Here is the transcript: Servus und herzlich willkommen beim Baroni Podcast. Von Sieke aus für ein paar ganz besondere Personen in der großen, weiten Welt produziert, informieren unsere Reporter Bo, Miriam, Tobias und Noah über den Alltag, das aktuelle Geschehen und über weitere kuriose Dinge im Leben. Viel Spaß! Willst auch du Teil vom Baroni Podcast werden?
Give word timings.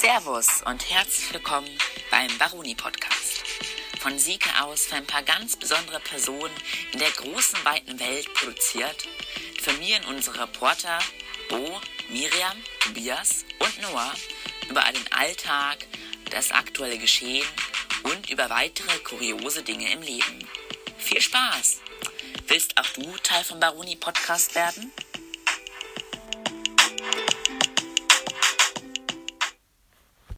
Servus 0.00 0.62
und 0.64 0.90
herzlich 0.90 1.30
willkommen 1.30 1.68
beim 2.10 2.30
Baroni 2.38 2.74
Podcast. 2.74 3.44
Von 3.98 4.18
Sieke 4.18 4.48
aus 4.62 4.86
für 4.86 4.96
ein 4.96 5.04
paar 5.04 5.22
ganz 5.22 5.56
besondere 5.56 6.00
Personen 6.00 6.54
in 6.92 7.00
der 7.00 7.10
großen, 7.10 7.62
weiten 7.66 8.00
Welt 8.00 8.32
produziert, 8.32 9.06
informieren 9.58 10.06
unsere 10.06 10.40
Reporter 10.40 11.00
Bo, 11.50 11.78
Miriam, 12.08 12.56
Tobias 12.82 13.44
und 13.58 13.82
Noah 13.82 14.14
über 14.70 14.82
den 14.90 15.12
Alltag, 15.12 15.86
das 16.30 16.50
aktuelle 16.50 16.96
Geschehen 16.96 17.46
und 18.04 18.30
über 18.30 18.48
weitere 18.48 18.96
kuriose 19.00 19.62
Dinge 19.62 19.92
im 19.92 20.00
Leben. 20.00 20.48
Viel 20.96 21.20
Spaß! 21.20 21.80
Willst 22.46 22.74
auch 22.78 22.88
du 22.94 23.18
Teil 23.22 23.44
vom 23.44 23.60
Baroni 23.60 23.96
Podcast 23.96 24.54
werden? 24.54 24.92